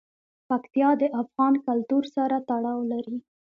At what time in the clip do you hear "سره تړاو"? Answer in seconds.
2.15-2.79